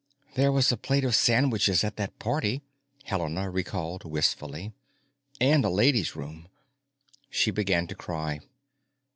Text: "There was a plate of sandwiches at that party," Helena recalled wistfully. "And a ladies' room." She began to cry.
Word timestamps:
"There 0.33 0.51
was 0.51 0.71
a 0.71 0.77
plate 0.77 1.03
of 1.05 1.13
sandwiches 1.13 1.83
at 1.83 1.95
that 1.97 2.17
party," 2.17 2.63
Helena 3.03 3.51
recalled 3.51 4.03
wistfully. 4.03 4.73
"And 5.39 5.63
a 5.63 5.69
ladies' 5.69 6.15
room." 6.15 6.47
She 7.29 7.51
began 7.51 7.85
to 7.85 7.93
cry. 7.93 8.39